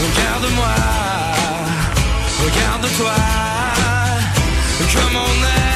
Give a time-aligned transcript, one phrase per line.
[0.00, 0.74] Regarde-moi,
[2.44, 3.14] regarde-toi,
[4.94, 5.67] comme on est,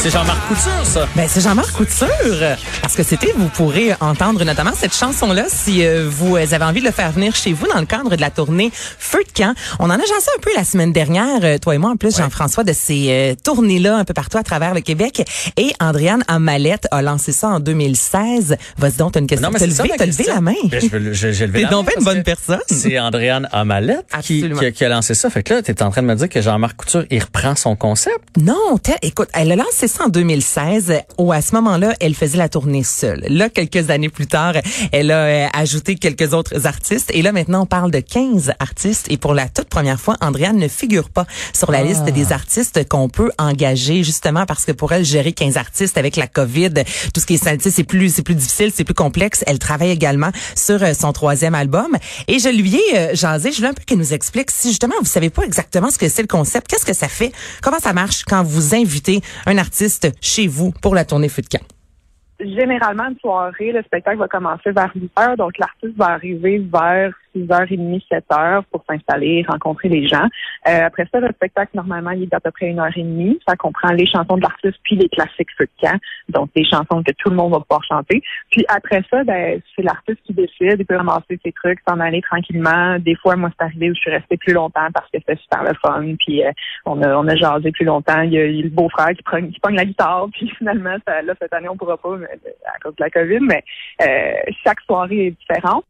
[0.00, 1.08] C'est Jean-Marc Couture, ça.
[1.16, 2.56] Ben, c'est Jean-Marc Couture.
[2.80, 6.86] Parce que c'était, vous pourrez entendre notamment cette chanson-là si euh, vous avez envie de
[6.86, 9.54] le faire venir chez vous dans le cadre de la tournée Feu de camp.
[9.80, 12.16] On en a jasé un peu la semaine dernière, euh, toi et moi en plus,
[12.16, 15.28] Jean-François, de ces euh, tournées-là un peu partout à travers le Québec.
[15.56, 18.56] Et Andréane Amalette a lancé ça en 2016.
[18.78, 19.48] Vas-y donc, t'as une question.
[19.48, 20.54] Non, mais T'as levé, t'as levé la main.
[20.64, 22.60] Ben, je je- levé T'es la donc main bien une bonne personne.
[22.70, 25.28] C'est Andréane Amalette qui, a- qui a lancé ça.
[25.28, 27.56] Fait que là, tu es en train de me dire que Jean-Marc Couture, il reprend
[27.56, 28.20] son concept?
[28.40, 28.54] Non,
[29.02, 30.92] écoute, elle a lancé ça en 2016.
[31.18, 33.24] Où à ce moment-là, elle faisait la tournée seule.
[33.28, 34.54] Là, quelques années plus tard,
[34.92, 37.10] elle a euh, ajouté quelques autres artistes.
[37.14, 39.06] Et là, maintenant, on parle de 15 artistes.
[39.10, 42.88] Et pour la toute première fois, Andréane ne figure pas sur la liste des artistes
[42.88, 46.70] qu'on peut engager, justement parce que pour elle, gérer 15 artistes avec la COVID,
[47.14, 49.42] tout ce qui est santé, c'est plus, c'est plus difficile, c'est plus complexe.
[49.46, 51.96] Elle travaille également sur euh, son troisième album.
[52.26, 54.94] Et je lui ai euh, jasé, je voulais un peu qu'elle nous explique si justement
[55.00, 57.92] vous savez pas exactement ce que c'est le concept, qu'est-ce que ça fait, comment ça
[57.92, 59.77] marche quand vous invitez un artiste
[60.20, 61.77] chez vous pour la tournée Feu de.
[62.40, 67.12] Généralement, une soirée, le spectacle va commencer vers 8 heures, donc l'artiste va arriver vers
[67.34, 70.26] 6h30, 7 heures pour s'installer, rencontrer les gens.
[70.66, 73.38] Euh, après ça, le spectacle, normalement, il est d'à peu près une heure et demie.
[73.46, 77.02] Ça comprend les chansons de l'artiste puis les classiques feu de camp, donc des chansons
[77.02, 78.22] que tout le monde va pouvoir chanter.
[78.50, 82.22] Puis après ça, ben, c'est l'artiste qui décide, il peut ramasser ses trucs, s'en aller
[82.22, 82.98] tranquillement.
[82.98, 85.64] Des fois, moi, c'est arrivé où je suis restée plus longtemps parce que c'était super
[85.64, 86.50] le fun, puis euh,
[86.86, 88.22] on, a, on a jasé plus longtemps.
[88.22, 91.34] Il y a, il le beau-frère qui, prend, qui pogne la guitare, puis finalement, là,
[91.40, 92.16] cette année, on pourra pas
[92.64, 93.64] à cause de la COVID, mais
[94.02, 95.84] euh, chaque soirée est différente.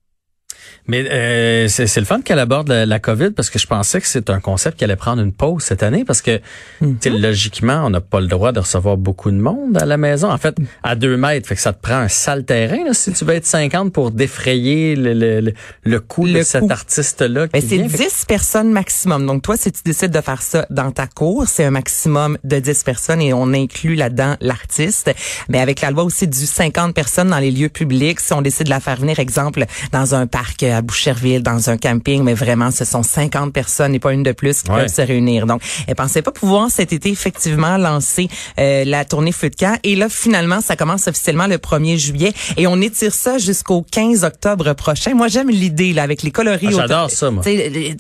[0.87, 4.01] Mais euh, c'est c'est le fun qu'elle aborde la, la COVID parce que je pensais
[4.01, 6.41] que c'est un concept qui allait prendre une pause cette année parce que
[6.81, 9.97] tu sais, logiquement, on n'a pas le droit de recevoir beaucoup de monde à la
[9.97, 10.31] maison.
[10.31, 13.13] En fait, à deux mètres, fait que ça te prend un sale terrain là, si
[13.13, 15.53] tu veux être 50 pour défrayer le, le, le,
[15.85, 17.49] le coût de cet artiste-là.
[17.49, 17.89] Qui c'est vient.
[17.89, 19.27] Fait que- 10 personnes maximum.
[19.27, 22.59] Donc, toi, si tu décides de faire ça dans ta cour, c'est un maximum de
[22.59, 25.11] 10 personnes et on inclut là-dedans l'artiste.
[25.49, 28.65] Mais avec la loi aussi du 50 personnes dans les lieux publics, si on décide
[28.67, 32.71] de la faire venir, exemple, dans un parc à Boucherville, dans un camping, mais vraiment,
[32.71, 34.81] ce sont 50 personnes et pas une de plus qui Ouais.
[34.83, 35.47] peuvent se réunir.
[35.47, 38.29] Donc, elle pensait pas pouvoir cet été, effectivement, lancer
[38.59, 39.79] euh, la tournée Feu de camp.
[39.85, 44.25] Et là, finalement, ça commence officiellement le 1er juillet et on étire ça jusqu'au 15
[44.25, 45.15] octobre prochain.
[45.15, 46.69] Moi, j'aime l'idée, là, avec les coloris.
[46.69, 47.43] Ah, j'adore ça, moi.
[47.45, 47.51] tu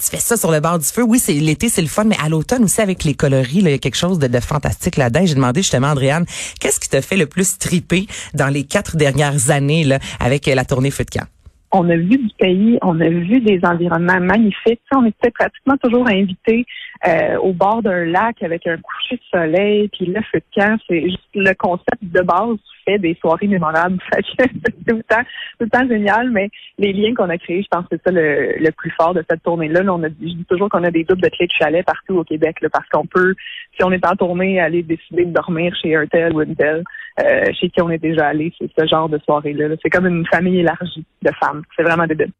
[0.00, 1.03] fais ça sur le bord du feu.
[1.03, 3.72] Oui, c'est l'été, c'est le fun, mais à l'automne aussi avec les coloris, il y
[3.72, 5.25] a quelque chose de, de fantastique là-dedans.
[5.26, 6.26] J'ai demandé justement, Andréane,
[6.60, 10.54] qu'est-ce qui te fait le plus triper dans les quatre dernières années là, avec euh,
[10.54, 11.26] la tournée Feu de camp?
[11.72, 14.80] On a vu du pays, on a vu des environnements magnifiques.
[14.94, 16.66] On était pratiquement toujours invités
[17.06, 20.78] euh, au bord d'un lac avec un coucher de soleil, puis le feu de camp.
[20.88, 23.98] C'est juste le concept de base fait des soirées mémorables.
[24.38, 26.48] C'est tout tout le temps génial, mais
[26.78, 29.22] les liens qu'on a créés, je pense que c'est ça le, le plus fort de
[29.28, 29.82] cette tournée-là.
[29.82, 32.16] Là, on a, je dis toujours qu'on a des doubles de clés de chalet partout
[32.16, 33.34] au Québec, là, parce qu'on peut,
[33.76, 36.84] si on est en tournée, aller décider de dormir chez un tel ou une telle,
[37.20, 38.53] euh, chez qui on est déjà allé.
[38.59, 39.69] C'est ce genre de soirée-là.
[39.69, 39.76] là.
[39.82, 41.62] C'est comme une famille élargie de femmes.
[41.76, 42.32] C'est vraiment débile.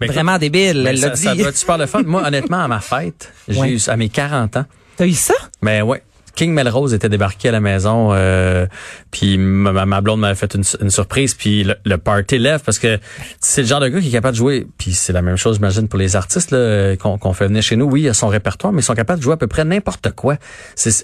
[0.00, 1.38] Mais écoute, Vraiment débile, elle l'a ça, ça dit.
[1.40, 2.02] doit être super le fun.
[2.04, 3.70] Moi, honnêtement, à ma fête, j'ai Ouais.
[3.72, 4.64] eu à mes 40 ans.
[4.96, 5.34] T'as eu ça?
[5.62, 6.02] Mais ouais.
[6.38, 8.68] King Melrose était débarqué à la maison, euh,
[9.10, 13.00] puis ma, blonde m'avait fait une, une surprise, puis le, le party lève parce que
[13.40, 15.56] c'est le genre de gars qui est capable de jouer, puis c'est la même chose,
[15.56, 17.86] j'imagine, pour les artistes là, qu'on fait venir chez nous.
[17.86, 20.12] Oui, il a son répertoire, mais ils sont capables de jouer à peu près n'importe
[20.12, 20.36] quoi.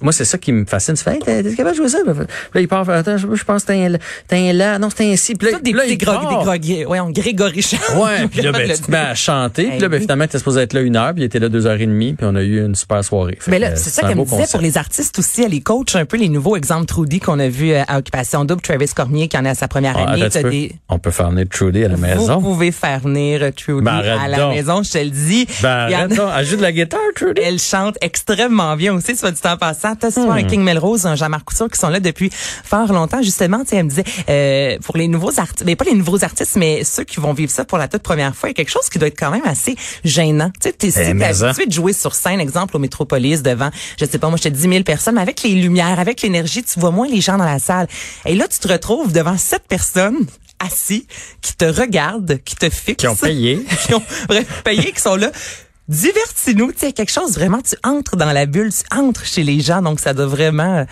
[0.03, 0.95] Moi, c'est ça qui me fascine.
[0.95, 1.99] Tu fais, hey, t'es capable de jouer ça?
[2.07, 2.15] Puis
[2.55, 5.13] Là, il part, attends, je, je pense que t'es un, t'es un là, non, c'est
[5.13, 5.35] un si.
[5.35, 6.59] Puis là, des là, il grog, part.
[6.61, 7.99] des ouais, on Grégory Charles.
[7.99, 10.61] Ouais, puis là, ben, tu te mets à chanter, puis là, ben, finalement, t'es supposé
[10.61, 12.43] être là une heure, puis il était là deux heures et demie, puis on a
[12.43, 13.37] eu une super soirée.
[13.41, 15.43] Fait Mais là, c'est ça qu'elle me disait pour les artistes aussi.
[15.43, 18.61] Elle les coach un peu les nouveaux exemples Trudy qu'on a vu à Occupation Double.
[18.61, 20.29] Travis Cormier qui en est à sa première Ah, année.
[20.31, 20.51] peu.
[20.51, 22.39] des- On peut faire venir Trudy à la maison.
[22.39, 24.55] Vous pouvez faire venir euh, Trudy Ben, à la donc.
[24.55, 25.47] maison, je te le dis.
[25.63, 26.19] Ben, en donc.
[26.37, 27.41] Elle joue de la guitare, Trudy.
[27.43, 29.95] Elle chante extrêmement bien aussi, soit du temps passant.
[29.97, 30.39] T'as souvent Hmm.
[30.39, 33.23] un King Melrose, un Jean-Marc Couture qui sont là depuis fort longtemps.
[33.23, 36.23] Justement, tu sais, elle me disait, euh, pour les nouveaux artistes, mais pas les nouveaux
[36.25, 38.57] artistes, mais ceux qui vont vivre ça pour la toute première fois, il y a
[38.57, 40.51] quelque chose qui doit être quand même assez gênant.
[40.61, 41.49] Tu sais, t'es si Eh, ça.
[41.49, 43.71] habitué de jouer sur scène, exemple, au Métropolis, devant,
[44.01, 46.79] je sais pas, moi, j'étais 10 000 personnes, mais avec les lumières, avec l'énergie, tu
[46.81, 47.87] vois moins les gens dans la salle.
[48.25, 50.27] Et là, tu te retrouves devant sept personnes
[50.59, 51.07] assis,
[51.43, 52.97] qui te regardent, qui te fixent.
[52.97, 53.65] Qui ont payé.
[53.87, 55.31] qui ont bref, payé, qui sont là.
[55.89, 59.61] Divertis-nous, tu sais, quelque chose vraiment, tu entres dans la bulle, tu entres chez les
[59.61, 60.85] gens, donc ça doit vraiment euh,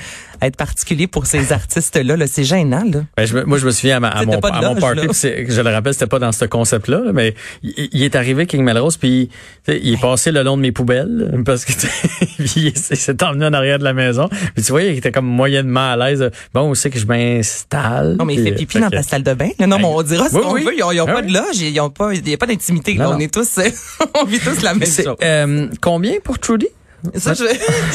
[0.43, 2.15] être particulier pour ces artistes-là.
[2.17, 2.27] Là.
[2.27, 3.01] C'est gênant, là.
[3.17, 5.01] Ben, je moi, je me souviens à, ma- à mon, à mon party,
[5.49, 8.63] je le rappelle, c'était pas dans ce concept-là, là, mais il, il est arrivé King
[8.65, 9.31] Melrose, puis
[9.67, 11.73] il est passé le long de mes poubelles, parce que
[12.57, 14.29] il s'est- emmené en arrière de la maison.
[14.55, 16.31] Puis tu vois, il était comme moyennement à l'aise.
[16.53, 18.17] Bon, où c'est que je m'installe?
[18.19, 19.49] Non, mais il fait pipi fait dans que- ta salle de bain.
[19.59, 20.65] Non, mais on dira ce Oui, qu'on oui.
[20.65, 20.75] veut.
[20.77, 21.29] Ils ont, ils ont Ah pas oui.
[21.29, 22.99] de loge, ils ont pas, il y a pas d'intimité.
[23.01, 23.59] On est tous,
[24.21, 26.69] on vit tous la même C'est, euh, combien pour Trudy?
[27.17, 27.45] Ça, je...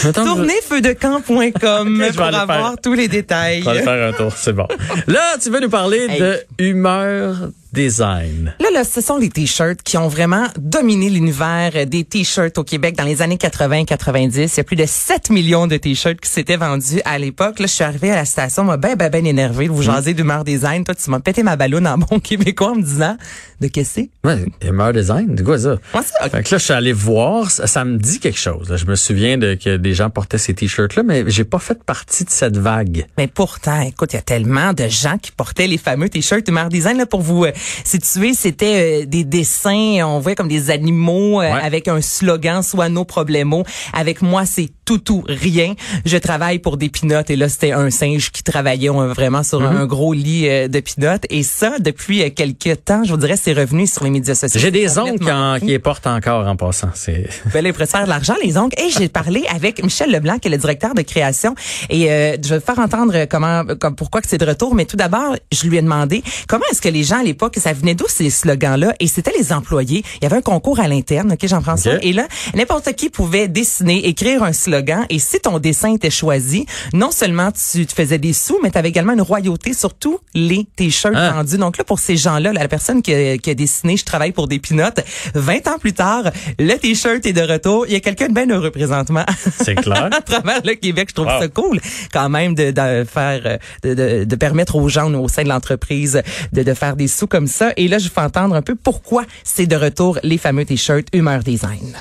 [0.04, 1.54] Je- Tournezfeudecamp.com Ok,
[1.96, 2.82] je vais pour aller avoir faire.
[2.84, 3.62] tous les détails.
[3.62, 4.68] On va aller faire un tour, c'est bon.
[5.08, 6.20] Là, tu veux nous parler Hey.
[6.20, 8.56] de humeur design.
[8.60, 12.64] Là, là, ce sont les t-shirts qui ont vraiment dominé l'univers euh, des t-shirts au
[12.64, 14.32] Québec dans les années 80-90.
[14.34, 17.60] Il y a plus de 7 millions de t-shirts qui s'étaient vendus à l'époque.
[17.60, 19.68] Là, je suis arrivée à la station, m'a ben, ben, ben énervé.
[19.68, 20.84] Vous jasez d'humeur design.
[20.86, 23.16] Toi, tu m'as pété ma ballonne en bon québécois en me disant
[23.62, 24.28] de qu'est-ce que c'est?
[24.28, 25.78] Ouais, humeur design, c'est quoi ça?
[25.94, 28.72] Ça, Fait que là, je suis allé voir, ça, ça me dit quelque chose.
[28.72, 28.78] là.
[28.78, 32.24] Je me souviens de que des gens portaient ces t-shirts-là, mais j'ai pas fait partie
[32.24, 33.06] de cette vague.
[33.20, 36.70] Mais pourtant, écoute, il y a tellement de gens qui portaient les fameux t-shirts Humeur
[36.70, 36.98] Design.
[36.98, 41.48] Là, pour vous euh, situer, c'était euh, des dessins, on voit comme des animaux euh,
[41.48, 41.62] Ouais.
[41.64, 43.48] avec un slogan, soit nos problèmes.
[43.94, 45.74] Avec moi, c'est tout ou rien.
[46.06, 47.30] Je travaille pour des pinottes.
[47.30, 49.76] Et là, c'était un singe qui travaillait euh, vraiment sur Mm-hmm.
[49.78, 51.26] un gros lit euh, de pinottes.
[51.30, 54.60] Et ça, depuis euh, quelques temps, je vous dirais, c'est revenu sur les médias sociaux.
[54.62, 56.90] J'ai des oncles en- qui les portent encore en passant.
[56.94, 58.80] C'est ben là, ils préfèrent de l'argent, les oncles.
[58.80, 61.54] Et j'ai parlé avec Michel Leblanc, qui est le directeur de création.
[61.90, 64.74] Et euh, je vais faire entendre comment, comme pourquoi que c'est de retour.
[64.76, 67.74] Mais tout d'abord, je lui ai demandé comment est-ce que les gens à l'époque, ça
[67.74, 68.94] venait d'où ces slogans-là?
[69.00, 70.04] Et c'était les employés.
[70.22, 71.96] Il y avait un concours à l'interne, ok, Jean-François.
[71.96, 72.00] Ok.
[72.04, 74.77] Et là, n'importe qui pouvait dessiner, écrire un slogan.
[75.10, 78.78] Et si ton dessin était choisi, non seulement tu te faisais des sous, mais tu
[78.78, 81.32] avais également une royauté sur tous les t-shirts Hein?
[81.34, 81.58] vendus.
[81.58, 84.48] Donc là, pour ces gens-là, la personne qui a, qui a dessiné, je travaille pour
[84.48, 85.00] des pinottes,
[85.36, 86.24] 20 ans plus tard,
[86.60, 87.86] le t-shirt est de retour.
[87.88, 89.26] Il y a quelqu'un de bien heureux présentement
[89.64, 90.10] c'est clair.
[90.12, 91.08] à travers le Québec.
[91.10, 91.40] Je trouve Wow.
[91.42, 91.80] ça cool
[92.14, 95.50] quand même de, de faire, euh, de, de, de permettre aux gens au sein de
[95.50, 96.22] l'entreprise
[96.54, 97.72] de, de faire des sous comme ça.
[97.78, 101.40] Et là, je vais entendre un peu pourquoi c'est de retour les fameux t-shirts Humeur
[101.44, 101.96] Design.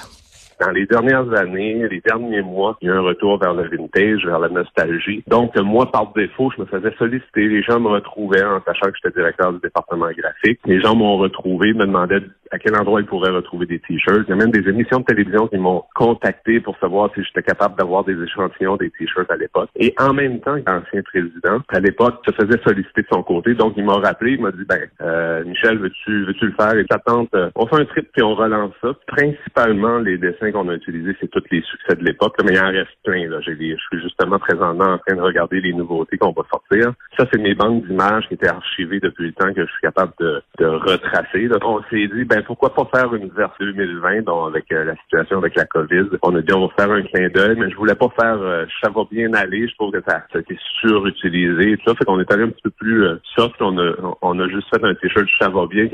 [0.61, 4.25] Dans les dernières années, les derniers mois, il y a un retour vers le vintage,
[4.25, 5.23] vers la nostalgie.
[5.27, 7.49] Donc, moi, par défaut, je me faisais solliciter.
[7.49, 10.61] Les gens me retrouvaient en sachant que j'étais directeur du département graphique.
[10.65, 12.23] Les gens m'ont retrouvé, me demandaient
[12.53, 14.25] à quel endroit ils pourraient retrouver des t-shirts.
[14.27, 17.43] Il y a même des émissions de télévision qui m'ont contacté pour savoir si j'étais
[17.43, 19.69] capable d'avoir des échantillons des t-shirts à l'époque.
[19.77, 23.55] Et en même temps, l'ancien président, à l'époque, se faisait solliciter de son côté.
[23.55, 26.77] Donc, il m'a rappelé, il m'a dit, ben, euh, Michel, veux-tu veux-tu le faire?
[26.77, 27.01] Et ta
[27.35, 28.93] euh, on fait un trip puis on relance ça.
[29.07, 32.71] Principalement, les dessins qu'on a utilisés, c'est tous les succès de l'époque, mais il en
[32.71, 33.29] reste plein.
[33.29, 33.41] Là.
[33.41, 36.93] J'ai je suis justement présentement en train de regarder les nouveautés qu'on va sortir.
[37.19, 40.13] Ça, c'est mes banques d'images qui étaient archivées depuis le temps que je suis capable
[40.21, 41.49] de, de retracer.
[41.49, 41.59] là.
[41.63, 45.39] On s'est dit, ben pourquoi pas faire une version 2020, donc avec euh, la situation
[45.39, 46.09] avec la COVID.
[46.23, 48.67] On a dit, on va faire un clin d'œil, mais je voulais pas faire euh,
[48.83, 49.69] ça va bien aller.
[49.69, 51.77] Je trouve que ça, ça a été surutilisé.
[51.79, 53.57] tout ça fait qu'on est allé un petit peu plus euh, soft.
[53.61, 55.89] On a, on a juste fait un t-shirt ça va bien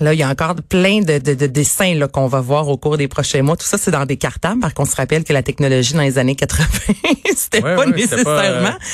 [0.00, 2.76] Là, il y a encore plein de, de, de dessins là, qu'on va voir au
[2.76, 3.56] cours des prochains mois.
[3.56, 6.18] Tout ça, c'est dans des cartables, parce qu'on se rappelle que la technologie dans les
[6.18, 6.64] années 80,
[7.36, 8.84] c'était Ouais, pas ouais, c'était pas, nécessairement euh,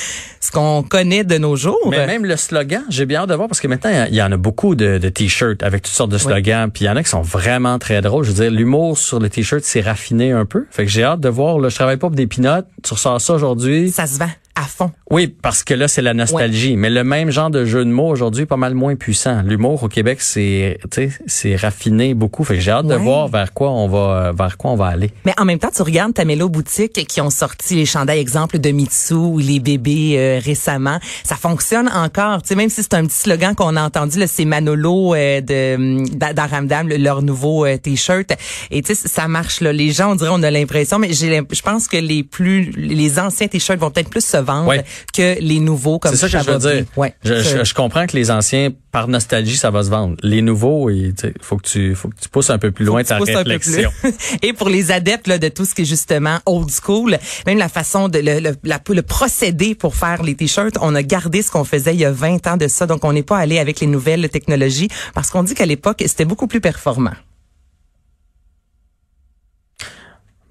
[0.40, 1.78] ce qu'on connaît de nos jours.
[1.90, 4.32] Mais même le slogan, j'ai bien hâte de voir parce que maintenant, il y en
[4.32, 6.70] a beaucoup de, de t-shirts avec toutes sortes de slogans.
[6.70, 8.24] Puis il y en a qui sont vraiment très drôles.
[8.24, 10.66] Je veux dire, l'humour sur le t-shirt, c'est raffiné un peu.
[10.70, 11.58] Fait que j'ai hâte de voir.
[11.58, 12.66] Là, je travaille pas pour des pinottes.
[12.82, 13.90] Tu ressors ça aujourd'hui.
[13.90, 14.90] Ça se vend à fond.
[15.10, 16.76] Oui, parce que là, c'est la nostalgie.
[16.76, 19.42] Mais le même genre de jeu de mots aujourd'hui est pas mal moins puissant.
[19.42, 22.42] L'humour au Québec, c'est, tu sais, c'est raffiné beaucoup.
[22.42, 23.02] Fait que j'ai hâte de Ouais.
[23.02, 25.10] voir vers quoi on va, vers quoi on va aller.
[25.26, 28.70] Mais en même temps, tu regardes Tamelo Boutique qui ont sorti les chandails exemple de
[28.70, 30.98] Mitsu ou les bébés euh, récemment.
[31.22, 32.40] Ça fonctionne encore.
[32.42, 35.40] Tu sais, même si c'est un petit slogan qu'on a entendu, là, c'est Manolo euh,
[35.42, 38.32] de d'A- d'Aramdam, le- leur nouveau euh, t-shirt.
[38.70, 39.60] Et tu sais, ça marche.
[39.60, 39.72] Là.
[39.72, 43.18] Les gens, on dirait, on a l'impression, mais j'ai, je pense que les plus, les
[43.18, 44.84] anciens t-shirts vont peut-être plus se vendre Ouais.
[45.12, 46.84] que les nouveaux comme C'est ça que je veux dire.
[46.96, 47.14] Ouais.
[47.24, 50.16] Je, je- Je- comprends que les anciens, par nostalgie, ça va se vendre.
[50.22, 51.12] Les nouveaux, il
[51.42, 53.90] faut que tu, faut que tu pousses un peu plus loin ta réflexion.
[54.42, 57.68] Et pour les adeptes là, de tout ce qui est justement old school, même la
[57.68, 61.50] façon de le, le, la- le procédé pour faire les t-shirts, on a gardé ce
[61.50, 62.86] qu'on faisait il y a 20 ans de ça.
[62.86, 66.24] Donc on n'est pas allé avec les nouvelles technologies parce qu'on dit qu'à l'époque c'était
[66.24, 67.12] beaucoup plus performant.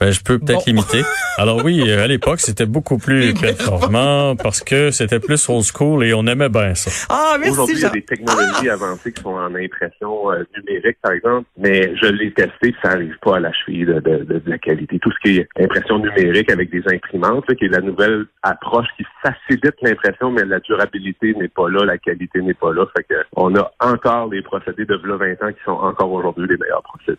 [0.06, 0.72] Ben, je peux peut-être Bon.
[0.72, 1.02] limiter.
[1.40, 6.04] Alors oui, euh, à l'époque, c'était beaucoup plus performant parce que c'était plus old school
[6.06, 6.92] et on aimait bien ça.
[7.10, 10.98] Ah merci Aujourd'hui, il y a des technologies avancées qui sont en impression euh, numérique,
[11.02, 14.40] par exemple, mais je l'ai testé, ça n'arrive pas à la cheville de, de- de-
[14.40, 15.00] de la qualité.
[15.00, 18.88] Tout ce qui est impression numérique avec des imprimantes, là, qui est la nouvelle approche
[18.98, 22.86] qui facilite l'impression, mais la durabilité n'est pas là, la qualité n'est pas là.
[22.96, 26.46] Fait que on a encore des procédés de v'là 20 ans qui sont encore aujourd'hui
[26.48, 27.18] les meilleurs procédés.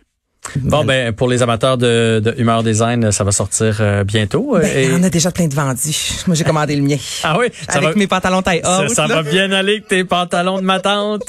[0.62, 4.56] Bon, ben pour les amateurs de, de humeur design, ça va sortir euh, bientôt.
[4.60, 6.22] Ben, et- On a déjà plein de vendus.
[6.26, 6.96] Moi, j'ai commandé le mien.
[7.22, 8.90] Ah oui, ça Avec va, mes pantalons taille haute.
[8.90, 11.22] ça va bien aller avec tes pantalons de ma tante.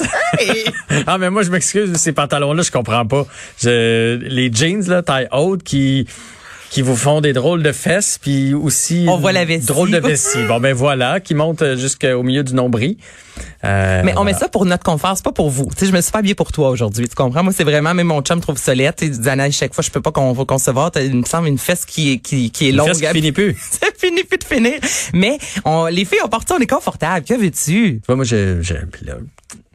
[1.07, 3.25] ah mais moi je m'excuse, ces pantalons-là, je comprends pas.
[3.61, 6.07] Je, les jeans là, taille haute qui
[6.69, 9.65] qui vous font des drôles de fesses, puis aussi On une voit la vessie.
[9.67, 10.43] drôle de vessie.
[10.47, 12.97] Bon ben voilà, qui monte euh, jusqu'au milieu du nombril.
[13.63, 15.65] Euh, Mais on met ça pour notre confort, c'est pas pour vous.
[15.65, 17.43] Tu sais, je me suis pas habillée pour toi aujourd'hui, tu comprends?
[17.43, 18.93] Moi, c'est vraiment, même mon chum trouve laid.
[18.97, 20.91] Tu dit, Anna, chaque fois, je peux pas qu'on va concevoir.
[20.95, 22.87] Il me semble une fesse qui est, qui, qui est Une longue.
[22.89, 23.55] fesse qui finit plus.
[23.71, 24.73] ça finit plus de finir.
[25.13, 27.25] Mais on, les filles, on porte ça, on est confortable.
[27.25, 27.99] Que veux-tu?
[27.99, 29.13] Tu vois, moi, là,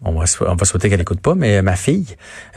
[0.04, 2.06] on, va, on va souhaiter qu'elle écoute pas, mais ma fille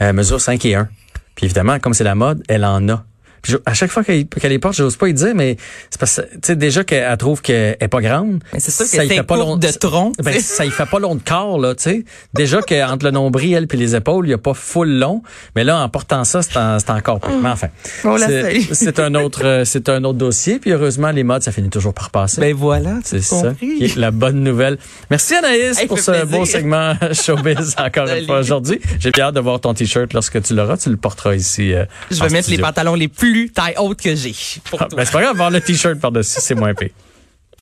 [0.00, 0.88] euh, mesure 5 et 1.
[1.36, 3.04] Puis évidemment, comme c'est la mode, elle en a.
[3.46, 5.56] Puis je- à chaque fois qu'elle qu'elle les porte, j'ose pas y dire, mais
[5.88, 8.42] c'est parce que, tu sais, déjà qu'elle elle trouve qu'elle est pas grande.
[8.58, 10.98] C'est sûr que ça y fait pas long de tronc, Ben, ça y fait pas
[10.98, 12.04] long de corps, là, tu sais.
[12.34, 15.22] Déjà qu'entre le nombril, elle, puis les épaules, il y a pas full long.
[15.54, 17.36] Mais là, en portant ça, c'est en- c'est encore plus.
[17.40, 17.68] Mais enfin.
[18.04, 18.26] La
[18.72, 20.58] c'est- un autre, euh, c'est un autre dossier.
[20.58, 22.40] Puis heureusement, les modes, ça finit toujours par passer.
[22.40, 23.78] Ben voilà, C'est ça compris.
[23.78, 24.78] qui est la bonne nouvelle.
[25.10, 26.26] Merci Anaïs Hey, pour ce plaisir.
[26.26, 28.80] beau segment showbiz encore une fois aujourd'hui.
[28.98, 30.76] J'ai bien hâte de voir ton t-shirt lorsque tu l'auras.
[30.78, 31.74] Tu le porteras ici.
[31.74, 34.34] euh, Je vais mettre les pantalons les plus taille haute que j'ai.
[34.78, 36.90] Ah, ben, c'est pas grave, avoir le t-shirt par-dessus, c'est moins pire.